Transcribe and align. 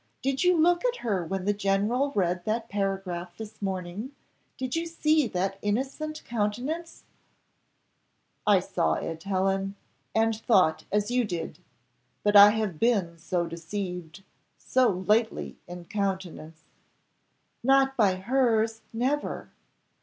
Did 0.23 0.43
you 0.43 0.57
look 0.57 0.83
at 0.83 0.95
her 1.05 1.23
when 1.27 1.45
the 1.45 1.53
general 1.53 2.11
read 2.15 2.43
that 2.45 2.69
paragraph 2.69 3.37
this 3.37 3.61
morning 3.61 4.15
did 4.57 4.75
you 4.75 4.87
see 4.87 5.27
that 5.27 5.59
innocent 5.61 6.23
countenance?" 6.25 7.03
"I 8.47 8.61
saw 8.61 8.93
it, 8.95 9.21
Helen, 9.21 9.75
and 10.15 10.35
thought 10.35 10.85
as 10.91 11.11
you 11.11 11.23
did, 11.23 11.59
but 12.23 12.35
I 12.35 12.49
have 12.49 12.79
been 12.79 13.19
so 13.19 13.45
deceived 13.45 14.23
so 14.57 14.89
lately 14.89 15.59
in 15.67 15.85
countenance!" 15.85 16.63
"Not 17.63 17.95
by 17.95 18.15
hers 18.15 18.81
never." 18.91 19.49